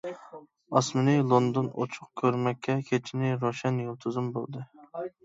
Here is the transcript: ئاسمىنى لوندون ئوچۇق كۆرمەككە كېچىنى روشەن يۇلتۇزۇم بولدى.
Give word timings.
ئاسمىنى 0.79 1.13
لوندون 1.33 1.67
ئوچۇق 1.83 2.07
كۆرمەككە 2.21 2.79
كېچىنى 2.89 3.29
روشەن 3.45 3.79
يۇلتۇزۇم 3.89 4.33
بولدى. 4.39 4.65